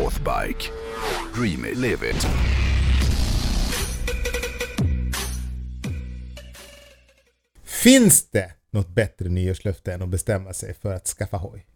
Northbike. 0.00 0.70
Dream 1.34 1.64
it, 1.66 1.76
live 1.76 2.10
it. 2.10 2.26
Finns 7.64 8.30
det 8.30 8.50
något 8.70 8.88
bättre 8.88 9.28
nyårslöfte 9.28 9.92
än 9.92 10.02
att 10.02 10.08
bestämma 10.08 10.52
sig 10.52 10.74
för 10.74 10.94
att 10.94 11.06
skaffa 11.06 11.36
hoj? 11.36 11.66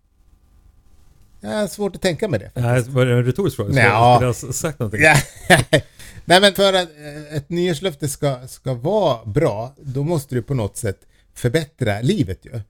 Jag 1.41 1.50
har 1.50 1.66
svårt 1.66 1.96
att 1.96 2.02
tänka 2.02 2.29
mig 2.29 2.41
det. 2.41 2.50
Nej, 2.55 2.82
var 2.88 3.06
det 3.06 3.12
en 3.12 3.24
retorisk 3.24 3.56
fråga? 3.56 3.68
Skulle 3.70 3.84
jag 3.87 4.20
ha 4.20 4.34
sagt 4.34 4.79
någonting? 4.79 5.00
Ja. 5.02 5.16
Nej 6.25 6.41
men 6.41 6.54
för 6.54 6.72
att 6.72 6.88
eh, 6.98 7.36
ett 7.36 7.48
nyårslöfte 7.50 8.09
ska, 8.09 8.48
ska 8.48 8.75
vara 8.75 9.25
bra, 9.25 9.75
då 9.82 10.02
måste 10.04 10.34
du 10.34 10.43
på 10.43 10.54
något 10.54 10.77
sätt 10.77 11.00
förbättra 11.34 12.00
livet 12.00 12.45
ju. 12.46 12.54
Eh, 12.54 12.61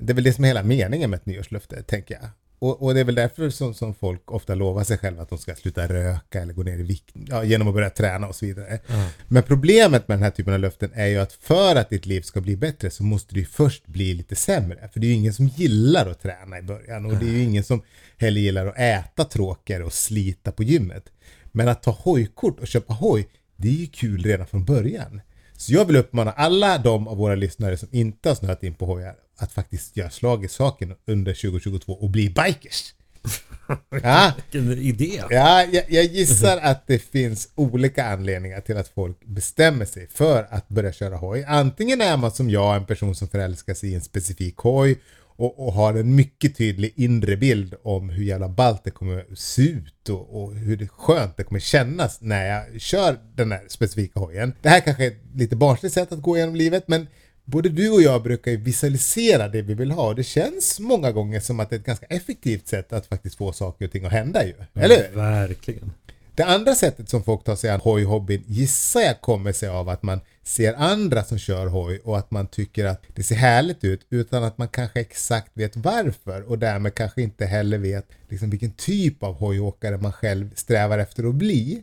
Det 0.00 0.08
är 0.08 0.14
väl 0.14 0.24
det 0.24 0.32
som 0.32 0.44
är 0.44 0.48
hela 0.48 0.62
meningen 0.62 1.10
med 1.10 1.16
ett 1.16 1.26
nyårslöfte, 1.26 1.82
tänker 1.82 2.14
jag. 2.14 2.30
Och, 2.60 2.82
och 2.82 2.94
det 2.94 3.00
är 3.00 3.04
väl 3.04 3.14
därför 3.14 3.50
som, 3.50 3.74
som 3.74 3.94
folk 3.94 4.30
ofta 4.30 4.54
lovar 4.54 4.84
sig 4.84 4.98
själva 4.98 5.22
att 5.22 5.28
de 5.28 5.38
ska 5.38 5.54
sluta 5.54 5.88
röka 5.88 6.42
eller 6.42 6.52
gå 6.52 6.62
ner 6.62 6.78
i 6.78 6.82
vikt 6.82 7.10
ja, 7.14 7.44
genom 7.44 7.68
att 7.68 7.74
börja 7.74 7.90
träna 7.90 8.28
och 8.28 8.34
så 8.34 8.46
vidare. 8.46 8.80
Men 9.28 9.42
problemet 9.42 10.08
med 10.08 10.18
den 10.18 10.22
här 10.22 10.30
typen 10.30 10.54
av 10.54 10.60
löften 10.60 10.90
är 10.94 11.06
ju 11.06 11.18
att 11.18 11.32
för 11.32 11.76
att 11.76 11.90
ditt 11.90 12.06
liv 12.06 12.22
ska 12.22 12.40
bli 12.40 12.56
bättre 12.56 12.90
så 12.90 13.02
måste 13.02 13.34
du 13.34 13.44
först 13.44 13.86
bli 13.86 14.14
lite 14.14 14.36
sämre. 14.36 14.88
För 14.92 15.00
det 15.00 15.06
är 15.06 15.08
ju 15.08 15.14
ingen 15.14 15.34
som 15.34 15.46
gillar 15.46 16.06
att 16.10 16.22
träna 16.22 16.58
i 16.58 16.62
början 16.62 17.06
och 17.06 17.16
det 17.16 17.26
är 17.26 17.32
ju 17.32 17.42
ingen 17.42 17.64
som 17.64 17.82
heller 18.18 18.40
gillar 18.40 18.66
att 18.66 18.78
äta 18.78 19.24
tråkigare 19.24 19.84
och 19.84 19.92
slita 19.92 20.52
på 20.52 20.62
gymmet. 20.62 21.04
Men 21.52 21.68
att 21.68 21.82
ta 21.82 21.90
hojkort 21.90 22.60
och 22.60 22.66
köpa 22.66 22.92
hoj, 22.92 23.28
det 23.56 23.68
är 23.68 23.72
ju 23.72 23.86
kul 23.86 24.24
redan 24.24 24.46
från 24.46 24.64
början. 24.64 25.20
Så 25.56 25.72
jag 25.72 25.84
vill 25.84 25.96
uppmana 25.96 26.32
alla 26.32 26.78
de 26.78 27.08
av 27.08 27.16
våra 27.16 27.34
lyssnare 27.34 27.76
som 27.76 27.88
inte 27.92 28.28
har 28.28 28.36
snöat 28.36 28.62
in 28.62 28.74
på 28.74 28.86
hojar 28.86 29.14
att 29.42 29.52
faktiskt 29.52 29.96
göra 29.96 30.10
slag 30.10 30.44
i 30.44 30.48
saken 30.48 30.94
under 31.06 31.34
2022 31.34 31.92
och 31.92 32.10
bli 32.10 32.30
bikers. 32.30 32.94
Ja, 34.02 34.32
Vilken 34.52 34.78
idé! 34.78 35.22
ja 35.30 35.64
jag, 35.72 35.84
jag 35.88 36.04
gissar 36.04 36.58
att 36.62 36.86
det 36.86 36.98
finns 36.98 37.48
olika 37.54 38.06
anledningar 38.06 38.60
till 38.60 38.76
att 38.76 38.88
folk 38.88 39.24
bestämmer 39.24 39.84
sig 39.84 40.08
för 40.08 40.46
att 40.50 40.68
börja 40.68 40.92
köra 40.92 41.16
hoj. 41.16 41.44
Antingen 41.48 42.00
är 42.00 42.16
man 42.16 42.30
som 42.30 42.50
jag 42.50 42.76
en 42.76 42.86
person 42.86 43.14
som 43.14 43.28
förälskar 43.28 43.74
sig 43.74 43.90
i 43.90 43.94
en 43.94 44.00
specifik 44.00 44.56
hoj 44.56 44.98
och, 45.40 45.66
och 45.66 45.72
har 45.72 45.94
en 45.94 46.14
mycket 46.14 46.56
tydlig 46.56 46.92
inre 46.96 47.36
bild 47.36 47.74
om 47.82 48.10
hur 48.10 48.24
jävla 48.24 48.48
ballt 48.48 48.84
det 48.84 48.90
kommer 48.90 49.24
se 49.34 49.62
ut 49.62 50.08
och, 50.08 50.42
och 50.42 50.54
hur 50.54 50.76
det 50.76 50.88
skönt 50.88 51.36
det 51.36 51.44
kommer 51.44 51.60
kännas 51.60 52.20
när 52.20 52.46
jag 52.46 52.80
kör 52.80 53.18
den 53.34 53.52
här 53.52 53.62
specifika 53.68 54.20
hojen. 54.20 54.54
Det 54.62 54.68
här 54.68 54.80
kanske 54.80 55.04
är 55.04 55.10
ett 55.10 55.22
lite 55.34 55.56
barnsligt 55.56 55.94
sätt 55.94 56.12
att 56.12 56.22
gå 56.22 56.36
igenom 56.36 56.54
livet 56.54 56.88
men 56.88 57.06
både 57.50 57.68
du 57.68 57.90
och 57.90 58.02
jag 58.02 58.22
brukar 58.22 58.50
ju 58.50 58.56
visualisera 58.56 59.48
det 59.48 59.62
vi 59.62 59.74
vill 59.74 59.90
ha 59.90 60.06
och 60.08 60.14
det 60.14 60.24
känns 60.24 60.80
många 60.80 61.12
gånger 61.12 61.40
som 61.40 61.60
att 61.60 61.70
det 61.70 61.76
är 61.76 61.80
ett 61.80 61.86
ganska 61.86 62.06
effektivt 62.06 62.68
sätt 62.68 62.92
att 62.92 63.06
faktiskt 63.06 63.36
få 63.36 63.52
saker 63.52 63.84
och 63.84 63.92
ting 63.92 64.04
att 64.04 64.12
hända 64.12 64.44
ju. 64.46 64.54
Eller 64.74 64.96
hur? 64.96 65.16
Verkligen. 65.16 65.92
Det 66.34 66.44
andra 66.44 66.74
sättet 66.74 67.08
som 67.08 67.22
folk 67.22 67.44
tar 67.44 67.56
sig 67.56 67.70
an 67.70 67.80
hojhobbyn 67.80 68.42
gissar 68.46 69.00
jag 69.00 69.20
kommer 69.20 69.52
sig 69.52 69.68
av 69.68 69.88
att 69.88 70.02
man 70.02 70.20
ser 70.42 70.74
andra 70.74 71.24
som 71.24 71.38
kör 71.38 71.66
hoj 71.66 72.00
och 72.04 72.18
att 72.18 72.30
man 72.30 72.46
tycker 72.46 72.84
att 72.84 73.02
det 73.14 73.22
ser 73.22 73.34
härligt 73.34 73.84
ut 73.84 74.06
utan 74.10 74.44
att 74.44 74.58
man 74.58 74.68
kanske 74.68 75.00
exakt 75.00 75.50
vet 75.54 75.76
varför 75.76 76.42
och 76.42 76.58
därmed 76.58 76.94
kanske 76.94 77.22
inte 77.22 77.46
heller 77.46 77.78
vet 77.78 78.06
liksom 78.28 78.50
vilken 78.50 78.72
typ 78.72 79.22
av 79.22 79.34
hojåkare 79.34 79.98
man 79.98 80.12
själv 80.12 80.50
strävar 80.54 80.98
efter 80.98 81.28
att 81.28 81.34
bli. 81.34 81.82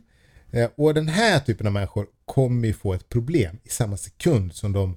Eh, 0.50 0.68
Och 0.76 0.94
den 0.94 1.08
här 1.08 1.40
typen 1.40 1.66
av 1.66 1.72
människor 1.72 2.06
kommer 2.24 2.68
ju 2.68 2.74
få 2.74 2.94
ett 2.94 3.08
problem 3.08 3.58
i 3.64 3.68
samma 3.68 3.96
sekund 3.96 4.54
som 4.54 4.72
de 4.72 4.96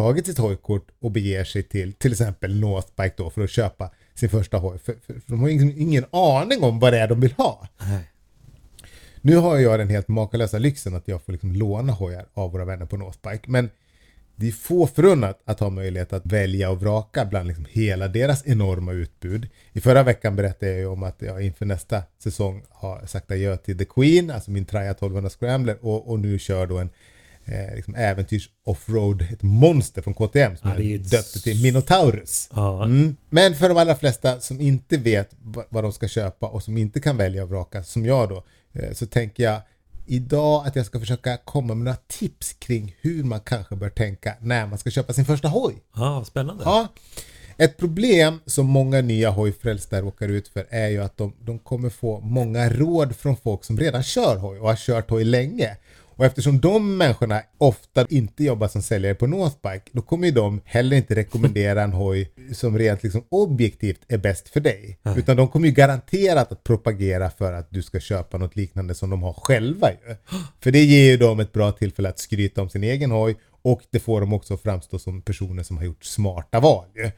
tagit 0.00 0.26
sitt 0.26 0.38
hojkort 0.38 0.88
och 1.00 1.10
beger 1.10 1.44
sig 1.44 1.62
till 1.62 1.92
till 1.92 2.12
exempel 2.12 2.60
Northbike 2.60 3.14
då 3.16 3.30
för 3.30 3.44
att 3.44 3.50
köpa 3.50 3.90
sin 4.14 4.28
första 4.28 4.56
hoj. 4.58 4.78
För, 4.78 4.92
för, 4.92 5.12
för 5.12 5.22
de 5.26 5.40
har 5.40 5.48
ingen, 5.48 5.78
ingen 5.78 6.04
aning 6.10 6.62
om 6.62 6.78
vad 6.78 6.92
det 6.92 6.98
är 6.98 7.08
de 7.08 7.20
vill 7.20 7.32
ha. 7.32 7.68
Nu 9.20 9.36
har 9.36 9.58
jag 9.58 9.78
den 9.78 9.88
helt 9.88 10.08
makalösa 10.08 10.58
lyxen 10.58 10.94
att 10.94 11.08
jag 11.08 11.22
får 11.22 11.32
liksom 11.32 11.52
låna 11.52 11.92
hojar 11.92 12.26
av 12.34 12.52
våra 12.52 12.64
vänner 12.64 12.86
på 12.86 12.96
Northbike. 12.96 13.44
Men 13.46 13.70
det 14.36 14.48
är 14.48 14.52
få 14.52 14.86
förunnat 14.86 15.40
att 15.44 15.60
ha 15.60 15.70
möjlighet 15.70 16.12
att 16.12 16.26
välja 16.26 16.70
och 16.70 16.80
vraka 16.80 17.24
bland 17.24 17.48
liksom 17.48 17.66
hela 17.70 18.08
deras 18.08 18.46
enorma 18.46 18.92
utbud. 18.92 19.48
I 19.72 19.80
förra 19.80 20.02
veckan 20.02 20.36
berättade 20.36 20.72
jag 20.72 20.80
ju 20.80 20.86
om 20.86 21.02
att 21.02 21.22
jag 21.22 21.42
inför 21.42 21.66
nästa 21.66 22.02
säsong 22.18 22.62
har 22.68 23.06
sagt 23.06 23.30
adjö 23.30 23.56
till 23.56 23.78
The 23.78 23.84
Queen, 23.84 24.30
alltså 24.30 24.50
min 24.50 24.64
Traja 24.64 24.90
1200 24.90 25.30
Scrambler 25.30 25.76
och, 25.80 26.10
och 26.10 26.20
nu 26.20 26.38
kör 26.38 26.66
då 26.66 26.78
en 26.78 26.90
eh, 27.44 27.74
liksom 27.76 27.94
äventyrs 27.94 28.50
offroad, 28.64 29.22
ett 29.32 29.42
monster 29.42 30.02
från 30.02 30.14
KTM 30.14 30.56
som 30.56 30.70
Ja, 30.70 30.76
är 30.76 30.94
ett- 30.96 31.10
döpte 31.10 31.42
till 31.42 31.62
Minotaurus. 31.62 32.48
Ja. 32.54 32.84
Mm. 32.84 33.16
Men 33.30 33.54
för 33.54 33.68
de 33.68 33.78
allra 33.78 33.94
flesta 33.96 34.40
som 34.40 34.60
inte 34.60 34.96
vet 34.96 35.30
va- 35.42 35.64
vad 35.68 35.84
de 35.84 35.92
ska 35.92 36.08
köpa 36.08 36.46
och 36.46 36.62
som 36.62 36.76
inte 36.78 37.00
kan 37.00 37.16
välja 37.16 37.42
och 37.42 37.48
vraka, 37.48 37.84
som 37.84 38.04
jag 38.06 38.28
då, 38.28 38.42
eh, 38.72 38.92
så 38.92 39.06
tänker 39.06 39.42
jag 39.42 39.60
idag 40.06 40.66
att 40.66 40.76
jag 40.76 40.86
ska 40.86 41.00
försöka 41.00 41.36
komma 41.36 41.74
med 41.74 41.84
några 41.84 41.98
tips 42.08 42.52
kring 42.52 42.96
hur 43.00 43.24
man 43.24 43.40
kanske 43.40 43.76
bör 43.76 43.90
tänka 43.90 44.34
när 44.40 44.66
man 44.66 44.78
ska 44.78 44.90
köpa 44.90 45.12
sin 45.12 45.24
första 45.24 45.48
hoj. 45.48 45.74
Ja, 45.96 46.24
spännande. 46.26 46.62
Ja. 46.66 46.88
Ett 47.56 47.76
problem 47.76 48.40
som 48.46 48.66
många 48.66 49.00
nya 49.00 49.30
hojfrälsta 49.30 50.00
råkar 50.00 50.28
ut 50.28 50.48
för 50.48 50.66
är 50.70 50.88
ju 50.88 51.02
att 51.02 51.16
de, 51.16 51.32
de 51.40 51.58
kommer 51.58 51.90
få 51.90 52.20
många 52.20 52.68
råd 52.70 53.16
från 53.16 53.36
folk 53.36 53.64
som 53.64 53.78
redan 53.78 54.02
kör 54.02 54.36
hoj 54.36 54.58
och 54.58 54.68
har 54.68 54.76
kört 54.76 55.10
hoj 55.10 55.24
länge. 55.24 55.76
Och 56.20 56.26
eftersom 56.26 56.60
de 56.60 56.96
människorna 56.96 57.42
ofta 57.58 58.06
inte 58.08 58.44
jobbar 58.44 58.68
som 58.68 58.82
säljare 58.82 59.14
på 59.14 59.26
Northbike, 59.26 59.90
då 59.92 60.02
kommer 60.02 60.26
ju 60.26 60.32
de 60.32 60.60
heller 60.64 60.96
inte 60.96 61.14
rekommendera 61.14 61.82
en 61.82 61.92
hoj 61.92 62.30
som 62.52 62.78
rent 62.78 63.02
liksom 63.02 63.24
objektivt 63.28 64.00
är 64.08 64.18
bäst 64.18 64.48
för 64.48 64.60
dig. 64.60 64.98
Utan 65.16 65.36
de 65.36 65.48
kommer 65.48 65.66
ju 65.66 65.72
garanterat 65.72 66.52
att 66.52 66.64
propagera 66.64 67.30
för 67.30 67.52
att 67.52 67.70
du 67.70 67.82
ska 67.82 68.00
köpa 68.00 68.38
något 68.38 68.56
liknande 68.56 68.94
som 68.94 69.10
de 69.10 69.22
har 69.22 69.32
själva 69.32 69.90
ju. 69.90 70.16
För 70.60 70.70
det 70.70 70.84
ger 70.84 71.10
ju 71.10 71.16
dem 71.16 71.40
ett 71.40 71.52
bra 71.52 71.72
tillfälle 71.72 72.08
att 72.08 72.18
skryta 72.18 72.62
om 72.62 72.68
sin 72.68 72.84
egen 72.84 73.10
hoj 73.10 73.36
och 73.62 73.82
det 73.90 74.00
får 74.00 74.20
dem 74.20 74.32
också 74.32 74.56
framstå 74.56 74.98
som 74.98 75.22
personer 75.22 75.62
som 75.62 75.76
har 75.76 75.84
gjort 75.84 76.04
smarta 76.04 76.60
val 76.60 76.86
ju. 76.94 77.10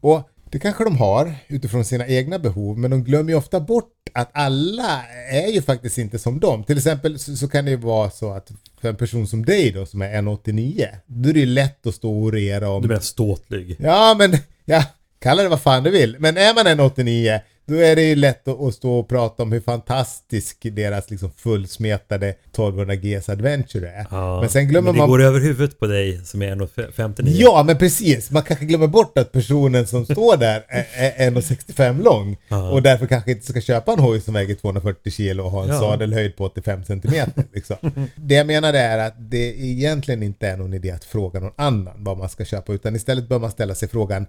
Och 0.00 0.30
det 0.52 0.58
kanske 0.58 0.84
de 0.84 0.96
har 0.96 1.34
utifrån 1.48 1.84
sina 1.84 2.06
egna 2.06 2.38
behov, 2.38 2.78
men 2.78 2.90
de 2.90 3.04
glömmer 3.04 3.32
ju 3.32 3.38
ofta 3.38 3.60
bort 3.60 3.92
att 4.12 4.30
alla 4.32 5.02
är 5.30 5.52
ju 5.52 5.62
faktiskt 5.62 5.98
inte 5.98 6.18
som 6.18 6.40
dem. 6.40 6.64
Till 6.64 6.76
exempel 6.76 7.18
så, 7.18 7.36
så 7.36 7.48
kan 7.48 7.64
det 7.64 7.70
ju 7.70 7.76
vara 7.76 8.10
så 8.10 8.30
att 8.30 8.52
för 8.80 8.88
en 8.88 8.96
person 8.96 9.26
som 9.26 9.44
dig 9.44 9.72
då, 9.72 9.86
som 9.86 10.02
är 10.02 10.08
1,89, 10.08 10.86
då 11.06 11.28
är 11.28 11.32
det 11.32 11.40
ju 11.40 11.46
lätt 11.46 11.86
att 11.86 11.94
stå 11.94 12.10
och 12.10 12.22
orera 12.22 12.70
om... 12.70 12.82
Du 12.82 12.88
menar 12.88 13.00
ståtlig? 13.00 13.76
Ja, 13.80 14.16
men 14.18 14.36
ja, 14.64 14.84
kalla 15.18 15.42
det 15.42 15.48
vad 15.48 15.60
fan 15.60 15.82
du 15.82 15.90
vill. 15.90 16.16
Men 16.18 16.36
är 16.36 16.54
man 16.54 16.66
en 16.66 16.80
89 16.80 17.40
då 17.68 17.74
är 17.74 17.96
det 17.96 18.02
ju 18.02 18.14
lätt 18.14 18.48
att, 18.48 18.74
stå 18.74 18.98
och 18.98 19.08
prata 19.08 19.42
om 19.42 19.52
hur 19.52 19.60
fantastisk 19.60 20.58
deras 20.62 21.10
liksom 21.10 21.30
fullsmetade 21.36 22.28
1200 22.28 22.96
Gs 22.96 23.28
Adventure 23.28 23.88
är. 23.88 24.06
Ja. 24.10 24.40
Men 24.40 24.48
sen 24.48 24.68
glömmer 24.68 24.84
men 24.84 24.94
det 24.94 24.98
man... 24.98 25.08
går 25.08 25.22
över 25.22 25.40
huvudet 25.40 25.78
på 25.78 25.86
dig 25.86 26.20
som 26.24 26.42
är 26.42 26.56
1,59. 26.56 27.22
Ja, 27.26 27.62
men 27.66 27.78
precis. 27.78 28.30
Man 28.30 28.42
kanske 28.42 28.64
glömmer 28.64 28.86
bort 28.86 29.18
att 29.18 29.32
personen 29.32 29.86
som 29.86 30.04
står 30.04 30.36
där 30.36 30.64
är, 30.68 30.86
är 30.94 31.30
1,65 31.30 32.02
lång 32.02 32.36
Ja. 32.48 32.70
och 32.70 32.82
därför 32.82 33.06
kanske 33.06 33.30
inte 33.30 33.46
ska 33.46 33.60
köpa 33.60 33.92
en 33.92 33.98
hoj 33.98 34.20
som 34.20 34.34
väger 34.34 34.54
240 34.54 35.10
kilo 35.12 35.44
och 35.44 35.50
har 35.50 35.62
en 35.62 35.68
Ja. 35.68 35.78
sadelhöjd 35.80 36.36
på 36.36 36.44
85 36.44 36.84
centimeter. 36.84 37.44
Liksom. 37.52 37.76
Det 38.16 38.34
jag 38.34 38.46
menar 38.46 38.72
är 38.74 38.98
att 38.98 39.14
det 39.18 39.60
egentligen 39.60 40.22
inte 40.22 40.48
är 40.48 40.56
någon 40.56 40.74
idé 40.74 40.90
att 40.90 41.04
fråga 41.04 41.40
någon 41.40 41.52
annan 41.56 42.04
vad 42.04 42.18
man 42.18 42.28
ska 42.28 42.44
köpa 42.44 42.72
utan 42.72 42.96
istället 42.96 43.28
bör 43.28 43.38
man 43.38 43.50
ställa 43.50 43.74
sig 43.74 43.88
frågan 43.88 44.26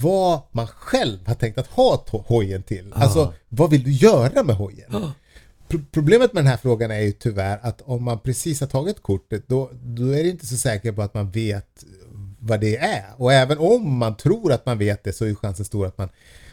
vad 0.00 0.40
man 0.52 0.66
själv 0.66 1.26
har 1.26 1.34
tänkt 1.34 1.58
att 1.58 1.66
ha 1.66 2.04
hojen 2.26 2.62
till. 2.62 2.92
Alltså, 2.92 3.34
vad 3.48 3.70
vill 3.70 3.84
du 3.84 3.92
göra 3.92 4.42
med 4.42 4.56
hojen? 4.56 4.90
Pro- 5.68 5.80
Problemet 5.92 6.32
med 6.32 6.44
den 6.44 6.50
här 6.50 6.56
frågan 6.56 6.90
är 6.90 7.00
ju 7.00 7.12
tyvärr 7.12 7.58
att 7.62 7.82
om 7.82 8.04
man 8.04 8.20
precis 8.20 8.60
har 8.60 8.66
tagit 8.66 9.02
kortet 9.02 9.44
då, 9.48 9.70
då 9.84 10.04
är 10.10 10.22
det 10.22 10.28
inte 10.28 10.46
så 10.46 10.56
säkert 10.56 10.94
på 10.96 11.02
att 11.02 11.14
man 11.14 11.30
vet 11.30 11.84
vad 12.38 12.60
det 12.60 12.76
är. 12.76 13.04
Och 13.16 13.32
även 13.32 13.58
om 13.58 13.96
man 13.96 14.16
tror 14.16 14.52
att 14.52 14.66
man 14.66 14.78
vet 14.78 15.04
det 15.04 15.12
så 15.12 15.24
är 15.24 15.34
chansen 15.34 15.64
stor 15.64 15.86
att 15.86 15.98
man 15.98 16.08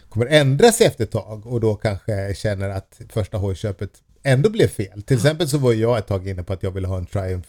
kommer 0.10 0.26
ändra 0.26 0.72
sig 0.72 0.88
efter 0.88 1.03
ett 1.03 1.12
tag 1.12 1.46
och 1.47 1.59
då 1.62 1.76
kanske 1.76 2.34
känner 2.36 2.70
att 2.70 3.02
första 3.09 3.38
hojköpet 3.38 3.91
ändå 4.24 4.50
blev 4.50 4.68
fel. 4.68 5.03
Till 5.03 5.18
exempel 5.18 5.50
så 5.50 5.58
var 5.58 5.74
jag 5.74 5.97
ett 5.97 6.08
tag 6.08 6.28
inne 6.28 6.44
på 6.44 6.53
att 6.53 6.64
jag 6.64 6.72
ville 6.72 6.88
ha 6.88 6.97
en 6.97 7.06
Triumph 7.06 7.47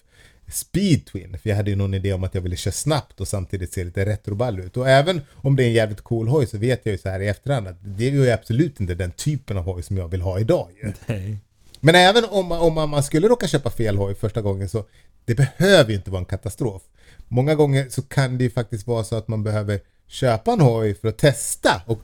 Speed 0.49 1.07
Twin. 1.07 1.39
För 1.43 1.49
jag 1.51 1.57
hade 1.57 1.71
ju 1.71 1.77
någon 1.77 1.95
idé 1.95 2.13
om 2.13 2.25
att 2.25 2.35
jag 2.35 2.43
ville 2.43 2.57
köra 2.57 2.73
snabbt 2.73 3.21
och 3.21 3.29
samtidigt 3.29 3.73
se 3.73 3.85
lite 3.85 4.05
retroball 4.07 4.61
ut. 4.61 4.77
Och 4.77 4.89
även 4.89 5.21
om 5.35 5.57
det 5.57 5.63
är 5.65 5.67
en 5.67 5.73
jävligt 5.73 6.01
cool 6.01 6.29
hoj 6.29 6.47
så 6.47 6.59
vet 6.59 6.81
jag 6.87 6.93
ju 6.93 6.99
så 6.99 7.09
här 7.09 7.21
i 7.21 7.29
efterhand 7.29 7.69
att 7.69 7.77
det 7.81 8.07
är 8.07 8.11
ju 8.11 8.31
absolut 8.31 8.81
inte 8.81 8.95
den 8.95 9.11
typen 9.11 9.57
av 9.59 9.65
hoj 9.65 9.83
som 9.83 9.97
jag 9.97 10.09
vill 10.09 10.21
ha 10.23 10.41
idag 10.41 10.69
ju. 10.83 10.93
Nej. 11.07 11.39
Men 11.81 11.95
även 11.95 12.25
om, 12.25 12.47
man- 12.47 12.61
om 12.61 12.91
man 12.91 13.03
skulle 13.03 13.29
råka 13.29 13.47
köpa 13.49 13.71
fel 13.71 13.97
hoj 13.97 14.15
första 14.15 14.43
gången 14.43 14.69
så 14.69 14.85
det 15.25 15.35
behöver 15.35 15.91
ju 15.91 15.97
inte 15.97 16.11
vara 16.11 16.19
en 16.21 16.25
katastrof. 16.27 16.83
Många 17.29 17.55
gånger 17.55 17.87
så 17.91 18.03
kan 18.03 18.39
det 18.39 18.45
ju 18.45 18.51
faktiskt 18.51 18.87
vara 18.87 19.05
så 19.05 19.17
att 19.17 19.29
man 19.29 19.43
behöver 19.43 19.81
köpa 20.07 20.53
en 20.53 20.61
hoj 20.61 20.95
för 20.95 21.09
att 21.09 21.19
testa 21.19 21.83
och, 21.87 21.99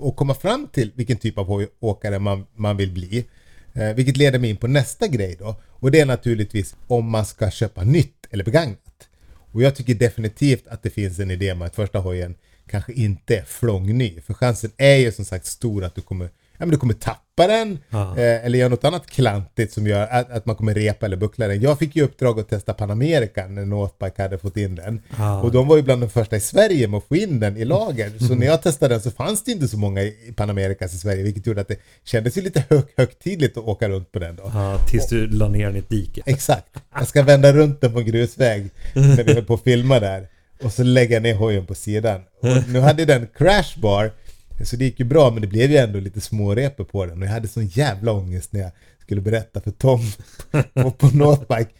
och 0.00 0.16
komma 0.16 0.34
fram 0.34 0.68
till 0.72 0.92
vilken 0.94 1.16
typ 1.16 1.38
av 1.38 1.46
hojåkare 1.46 2.18
man, 2.18 2.46
man 2.54 2.76
vill 2.76 2.92
bli. 2.92 3.24
Eh, 3.72 3.94
vilket 3.94 4.16
leder 4.16 4.38
mig 4.38 4.50
in 4.50 4.56
på 4.56 4.66
nästa 4.66 5.06
grej 5.06 5.36
då. 5.38 5.56
Och 5.80 5.90
det 5.90 6.00
är 6.00 6.06
naturligtvis 6.06 6.76
om 6.86 7.10
man 7.10 7.26
ska 7.26 7.50
köpa 7.50 7.84
nytt 7.84 8.26
eller 8.30 8.44
begagnat. 8.44 9.08
Och 9.52 9.62
jag 9.62 9.76
tycker 9.76 9.94
definitivt 9.94 10.66
att 10.66 10.82
det 10.82 10.90
finns 10.90 11.18
en 11.18 11.30
idé 11.30 11.54
med 11.54 11.66
att 11.66 11.74
första 11.74 11.98
hojen 11.98 12.34
kanske 12.66 12.92
inte 12.92 13.36
är 13.36 13.44
flångny. 13.44 14.20
För 14.20 14.34
chansen 14.34 14.70
är 14.76 14.96
ju 14.96 15.12
som 15.12 15.24
sagt 15.24 15.46
stor 15.46 15.84
att 15.84 15.94
du 15.94 16.00
kommer 16.00 16.30
ja, 16.58 16.66
men 16.66 16.70
du 16.70 16.76
kommer 16.76 16.94
tappa 16.94 17.46
den 17.46 17.78
eh, 17.92 18.44
eller 18.44 18.58
göra 18.58 18.68
något 18.68 18.84
annat 18.84 19.06
klantigt 19.06 19.72
som 19.72 19.86
gör 19.86 20.06
att, 20.06 20.30
att 20.30 20.46
man 20.46 20.56
kommer 20.56 20.74
repa 20.74 21.06
eller 21.06 21.16
buckla 21.16 21.48
den. 21.48 21.60
Jag 21.60 21.78
fick 21.78 21.96
ju 21.96 22.02
uppdrag 22.02 22.40
att 22.40 22.48
testa 22.48 22.74
Panamerika 22.74 23.46
när 23.46 23.64
Northbike 23.64 24.22
hade 24.22 24.38
fått 24.38 24.56
in 24.56 24.74
den. 24.74 25.00
Ja. 25.18 25.42
Och 25.42 25.52
de 25.52 25.68
var 25.68 25.76
ju 25.76 25.82
bland 25.82 26.02
de 26.02 26.10
första 26.10 26.36
i 26.36 26.40
Sverige 26.40 26.88
med 26.88 26.98
att 26.98 27.04
få 27.04 27.16
in 27.16 27.40
den 27.40 27.56
i 27.56 27.64
lager. 27.64 28.12
Så 28.18 28.34
när 28.34 28.46
jag 28.46 28.62
testade 28.62 28.94
den 28.94 29.00
så 29.00 29.10
fanns 29.10 29.44
det 29.44 29.52
inte 29.52 29.68
så 29.68 29.76
många 29.76 30.02
i 30.02 30.34
Panamerikas 30.36 30.94
i 30.94 30.98
Sverige 30.98 31.22
vilket 31.22 31.46
gjorde 31.46 31.60
att 31.60 31.68
det 31.68 31.78
kändes 32.04 32.38
ju 32.38 32.42
lite 32.42 32.64
hög, 32.68 32.82
högtidligt 32.96 33.56
att 33.56 33.64
åka 33.64 33.88
runt 33.88 34.12
på 34.12 34.18
den 34.18 34.36
då. 34.36 34.50
Ja, 34.54 34.78
tills 34.86 35.08
du 35.08 35.26
la 35.26 35.48
ner 35.48 35.66
den 35.66 35.76
i 35.76 35.78
ett 35.78 35.88
dike. 35.88 36.22
Exakt. 36.26 36.68
Jag 36.94 37.08
ska 37.08 37.22
vända 37.22 37.52
runt 37.52 37.80
den 37.80 37.92
på 37.92 38.00
grusväg 38.00 38.70
när 38.94 39.24
vi 39.24 39.34
höll 39.34 39.44
på 39.44 39.54
att 39.54 39.62
filma 39.62 40.00
där. 40.00 40.28
Och 40.62 40.72
så 40.72 40.82
lägga 40.82 41.20
ner 41.20 41.34
hojen 41.34 41.66
på 41.66 41.74
sidan. 41.74 42.20
Och 42.40 42.68
nu 42.68 42.80
hade 42.80 43.04
den 43.04 43.28
crashbar. 43.38 44.12
Så 44.64 44.76
det 44.76 44.84
gick 44.84 45.00
ju 45.00 45.04
bra 45.04 45.30
men 45.30 45.40
det 45.42 45.48
blev 45.48 45.70
ju 45.70 45.76
ändå 45.76 46.00
lite 46.00 46.20
smårepor 46.20 46.84
på 46.84 47.06
den. 47.06 47.22
Och 47.22 47.28
jag 47.28 47.32
hade 47.32 47.48
sån 47.48 47.66
jävla 47.66 48.12
ångest 48.12 48.52
när 48.52 48.60
jag 48.60 48.70
skulle 49.02 49.20
berätta 49.20 49.60
för 49.60 49.70
Tom 49.70 50.00
på, 50.74 50.90
på 50.90 51.06
Northbike 51.06 51.70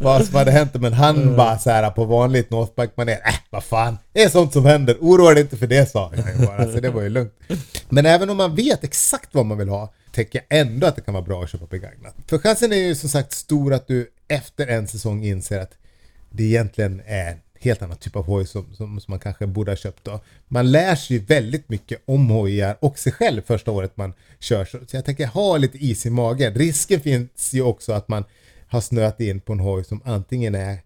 vad 0.00 0.24
som 0.24 0.34
hade 0.34 0.50
hänt. 0.50 0.74
Men 0.74 0.92
han 0.92 1.36
bara 1.36 1.58
så 1.58 1.70
här 1.70 1.90
på 1.90 2.04
vanligt 2.04 2.50
Northbike-manér. 2.50 3.20
Äh, 3.26 3.34
vad 3.50 3.64
fan. 3.64 3.98
Det 4.12 4.22
är 4.22 4.28
sånt 4.28 4.52
som 4.52 4.64
händer. 4.64 4.96
Oroa 5.00 5.34
dig 5.34 5.42
inte 5.42 5.56
för 5.56 5.66
det 5.66 5.90
sa 5.90 6.12
jag 6.16 6.46
bara. 6.46 6.72
Så 6.72 6.80
det 6.80 6.90
var 6.90 7.02
ju 7.02 7.08
lugnt. 7.08 7.34
Men 7.88 8.06
även 8.06 8.30
om 8.30 8.36
man 8.36 8.54
vet 8.54 8.84
exakt 8.84 9.34
vad 9.34 9.46
man 9.46 9.58
vill 9.58 9.68
ha 9.68 9.92
tänker 10.12 10.40
jag 10.48 10.60
ändå 10.60 10.86
att 10.86 10.96
det 10.96 11.02
kan 11.02 11.14
vara 11.14 11.24
bra 11.24 11.42
att 11.42 11.50
köpa 11.50 11.66
begagnat. 11.66 12.14
För 12.26 12.38
chansen 12.38 12.72
är 12.72 12.76
ju 12.76 12.94
som 12.94 13.08
sagt 13.08 13.32
stor 13.32 13.74
att 13.74 13.88
du 13.88 14.10
efter 14.28 14.66
en 14.66 14.88
säsong 14.88 15.24
inser 15.24 15.60
att 15.60 15.72
det 16.30 16.44
egentligen 16.44 17.02
är 17.06 17.36
helt 17.64 17.82
annan 17.82 17.96
typ 17.96 18.16
av 18.16 18.24
hoj 18.24 18.46
som, 18.46 18.74
som, 18.74 19.00
som 19.00 19.12
man 19.12 19.20
kanske 19.20 19.46
borde 19.46 19.70
ha 19.70 19.76
köpt 19.76 20.04
då. 20.04 20.20
Man 20.48 20.72
lär 20.72 20.94
sig 20.94 21.16
ju 21.16 21.24
väldigt 21.24 21.68
mycket 21.68 22.02
om 22.04 22.30
hojar 22.30 22.76
och 22.80 22.98
sig 22.98 23.12
själv 23.12 23.42
första 23.42 23.70
året 23.70 23.96
man 23.96 24.12
kör. 24.38 24.64
Så, 24.64 24.78
så 24.86 24.96
jag 24.96 25.04
tänker 25.04 25.26
ha 25.26 25.56
lite 25.56 25.78
is 25.78 26.06
i 26.06 26.10
magen. 26.10 26.54
Risken 26.54 27.00
finns 27.00 27.54
ju 27.54 27.62
också 27.62 27.92
att 27.92 28.08
man 28.08 28.24
har 28.68 28.80
snöat 28.80 29.20
in 29.20 29.40
på 29.40 29.52
en 29.52 29.60
hoj 29.60 29.84
som 29.84 30.00
antingen 30.04 30.54
är, 30.54 30.78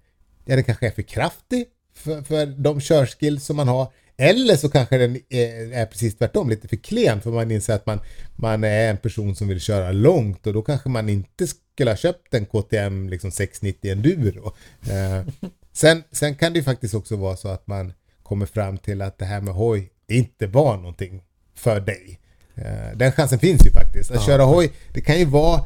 ja 0.44 0.54
den 0.54 0.64
kanske 0.64 0.86
är 0.86 0.90
för 0.90 1.02
kraftig 1.02 1.66
för, 1.94 2.22
för 2.22 2.46
de 2.46 2.80
körskills 2.80 3.44
som 3.44 3.56
man 3.56 3.68
har. 3.68 3.92
Eller 4.20 4.56
så 4.56 4.68
kanske 4.68 4.98
den 4.98 5.16
är, 5.28 5.72
är 5.72 5.86
precis 5.86 6.16
tvärtom, 6.18 6.50
lite 6.50 6.68
för 6.68 6.76
klen 6.76 7.20
för 7.20 7.30
man 7.30 7.50
inser 7.50 7.74
att 7.74 7.86
man, 7.86 8.00
man 8.36 8.64
är 8.64 8.90
en 8.90 8.96
person 8.96 9.36
som 9.36 9.48
vill 9.48 9.60
köra 9.60 9.92
långt 9.92 10.46
och 10.46 10.52
då 10.52 10.62
kanske 10.62 10.88
man 10.88 11.08
inte 11.08 11.46
skulle 11.46 11.90
ha 11.90 11.96
köpt 11.96 12.34
en 12.34 12.46
KTM 12.46 13.08
liksom 13.08 13.30
690 13.30 13.92
Enduro. 13.92 14.52
Eh, 14.90 15.48
sen, 15.72 16.02
sen 16.12 16.34
kan 16.34 16.52
det 16.52 16.58
ju 16.58 16.64
faktiskt 16.64 16.94
också 16.94 17.16
vara 17.16 17.36
så 17.36 17.48
att 17.48 17.66
man 17.66 17.92
kommer 18.22 18.46
fram 18.46 18.78
till 18.78 19.02
att 19.02 19.18
det 19.18 19.24
här 19.24 19.40
med 19.40 19.54
hoj 19.54 19.90
inte 20.08 20.46
var 20.46 20.76
någonting 20.76 21.22
för 21.54 21.80
dig. 21.80 22.20
Eh, 22.54 22.96
den 22.96 23.12
chansen 23.12 23.38
finns 23.38 23.66
ju 23.66 23.70
faktiskt. 23.70 24.10
Att 24.10 24.26
köra 24.26 24.42
hoj, 24.42 24.72
det 24.94 25.00
kan 25.00 25.18
ju 25.18 25.24
vara 25.24 25.64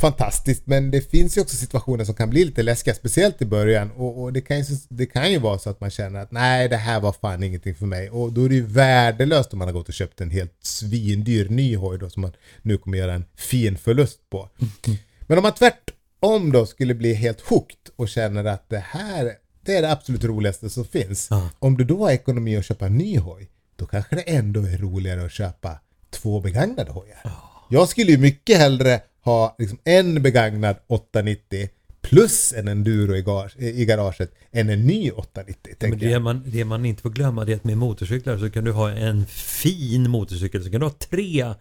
fantastiskt 0.00 0.66
men 0.66 0.90
det 0.90 1.10
finns 1.10 1.36
ju 1.36 1.40
också 1.40 1.56
situationer 1.56 2.04
som 2.04 2.14
kan 2.14 2.30
bli 2.30 2.44
lite 2.44 2.62
läskiga, 2.62 2.94
speciellt 2.94 3.42
i 3.42 3.44
början 3.44 3.90
och, 3.90 4.22
och 4.22 4.32
det, 4.32 4.40
kan 4.40 4.58
ju, 4.58 4.64
det 4.88 5.06
kan 5.06 5.32
ju 5.32 5.38
vara 5.38 5.58
så 5.58 5.70
att 5.70 5.80
man 5.80 5.90
känner 5.90 6.20
att 6.20 6.32
nej 6.32 6.68
det 6.68 6.76
här 6.76 7.00
var 7.00 7.12
fan 7.12 7.42
ingenting 7.42 7.74
för 7.74 7.86
mig 7.86 8.10
och 8.10 8.32
då 8.32 8.44
är 8.44 8.48
det 8.48 8.54
ju 8.54 8.66
värdelöst 8.66 9.52
om 9.52 9.58
man 9.58 9.68
har 9.68 9.72
gått 9.72 9.88
och 9.88 9.94
köpt 9.94 10.20
en 10.20 10.30
helt 10.30 10.56
svindyr 10.62 11.48
ny 11.48 11.76
hoj 11.76 11.98
då 11.98 12.10
som 12.10 12.20
man 12.22 12.32
nu 12.62 12.78
kommer 12.78 12.98
göra 12.98 13.14
en 13.14 13.24
fin 13.36 13.78
förlust 13.78 14.30
på. 14.30 14.48
Men 15.26 15.38
om 15.38 15.42
man 15.42 15.54
tvärtom 15.54 16.52
då 16.52 16.66
skulle 16.66 16.94
bli 16.94 17.14
helt 17.14 17.40
hooked 17.40 17.92
och 17.96 18.08
känner 18.08 18.44
att 18.44 18.68
det 18.68 18.84
här 18.86 19.32
det 19.64 19.76
är 19.76 19.82
det 19.82 19.92
absolut 19.92 20.24
roligaste 20.24 20.70
som 20.70 20.84
finns. 20.84 21.28
Ja. 21.30 21.50
Om 21.58 21.76
du 21.76 21.84
då 21.84 22.04
har 22.04 22.10
ekonomi 22.10 22.56
att 22.56 22.64
köpa 22.64 22.86
en 22.86 22.98
ny 22.98 23.18
hoj 23.18 23.50
då 23.76 23.86
kanske 23.86 24.16
det 24.16 24.22
ändå 24.22 24.60
är 24.60 24.78
roligare 24.78 25.24
att 25.24 25.32
köpa 25.32 25.78
två 26.10 26.40
begagnade 26.40 26.90
hojar. 26.90 27.32
Jag 27.70 27.88
skulle 27.88 28.10
ju 28.12 28.18
mycket 28.18 28.58
hellre 28.58 29.00
ha 29.24 29.56
liksom 29.58 29.78
en 29.84 30.22
begagnad 30.22 30.76
890 30.86 31.68
plus 32.02 32.52
en 32.52 32.68
enduro 32.68 33.16
i, 33.16 33.22
gar 33.22 33.52
i 33.62 33.84
garaget 33.84 34.32
än 34.52 34.70
en 34.70 34.86
ny 34.86 35.10
890. 35.10 35.76
Men 35.80 35.98
det 35.98 36.18
man, 36.18 36.42
det 36.46 36.64
man 36.64 36.84
inte 36.84 37.02
får 37.02 37.10
glömma 37.10 37.44
det 37.44 37.52
är 37.52 37.56
att 37.56 37.64
med 37.64 37.78
motorcyklar 37.78 38.38
så 38.38 38.50
kan 38.50 38.64
du 38.64 38.72
ha 38.72 38.90
en 38.90 39.26
fin 39.26 40.10
motorcykel. 40.10 40.64
Så 40.64 40.70
kan 40.70 40.80
du 40.80 40.86
ha 40.86 40.94
tre 41.10 41.54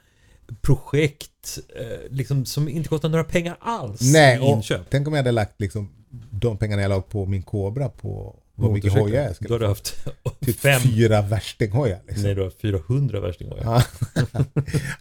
projekt 0.61 1.59
eh, 1.75 2.11
liksom, 2.11 2.45
som 2.45 2.69
inte 2.69 2.89
kostar 2.89 3.09
några 3.09 3.23
pengar 3.23 3.57
alls 3.59 4.01
Nej, 4.13 4.37
i 4.37 4.39
och 4.39 4.47
inköp. 4.47 4.81
tänk 4.89 5.07
om 5.07 5.13
jag 5.13 5.19
hade 5.19 5.31
lagt 5.31 5.61
liksom 5.61 5.89
de 6.31 6.57
pengarna 6.57 6.81
jag 6.81 6.89
la 6.89 7.01
på 7.01 7.25
min 7.25 7.43
Cobra 7.43 7.89
på 7.89 8.39
vad 8.55 8.71
mycket 8.71 8.93
hojar 8.93 9.21
jag 9.21 9.29
Då 9.31 9.33
skulle 9.35 9.53
har 9.53 9.59
du 9.59 9.67
haft 9.67 10.05
Typ 10.45 10.59
fem, 10.59 10.81
fyra 10.81 11.21
värstinghojar 11.21 11.99
liksom. 12.07 12.23
nej 12.23 12.35
du 12.35 12.41
har 12.41 12.49
400 12.49 13.19
värstinghojar. 13.19 13.85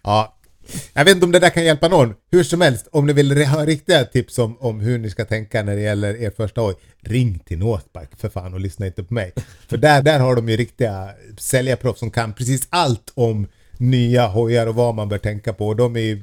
Ja. 0.02 0.34
ja. 0.66 0.78
Jag 0.92 1.04
vet 1.04 1.14
inte 1.14 1.24
om 1.26 1.32
det 1.32 1.38
där 1.38 1.50
kan 1.50 1.64
hjälpa 1.64 1.88
någon. 1.88 2.14
Hur 2.30 2.42
som 2.44 2.60
helst, 2.60 2.88
om 2.92 3.06
ni 3.06 3.12
vill 3.12 3.46
ha 3.46 3.64
riktiga 3.66 4.04
tips 4.04 4.38
om, 4.38 4.56
om 4.60 4.80
hur 4.80 4.98
ni 4.98 5.10
ska 5.10 5.24
tänka 5.24 5.62
när 5.62 5.76
det 5.76 5.82
gäller 5.82 6.16
er 6.16 6.30
första 6.36 6.60
hoj, 6.60 6.74
ring 7.00 7.38
till 7.38 7.58
Northbike 7.58 8.16
för 8.16 8.28
fan 8.28 8.54
och 8.54 8.60
lyssna 8.60 8.86
inte 8.86 9.02
på 9.04 9.14
mig. 9.14 9.32
För 9.68 9.76
där, 9.76 10.02
där 10.02 10.20
har 10.20 10.36
de 10.36 10.48
ju 10.48 10.56
riktiga 10.56 11.10
säljarproffs 11.38 11.98
som 11.98 12.10
kan 12.10 12.32
precis 12.32 12.66
allt 12.70 13.12
om 13.14 13.46
nya 13.78 14.26
hojar 14.26 14.66
och 14.66 14.74
vad 14.74 14.94
man 14.94 15.08
bör 15.08 15.18
tänka 15.18 15.52
på. 15.52 15.74
De 15.74 15.96
är 15.96 16.00
ju 16.00 16.22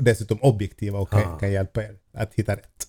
dessutom 0.00 0.38
objektiva 0.42 0.98
och 0.98 1.10
kan, 1.10 1.20
Ja. 1.20 1.38
kan 1.38 1.52
hjälpa 1.52 1.82
er 1.82 1.90
att 2.14 2.34
hitta 2.34 2.52
rätt. 2.56 2.86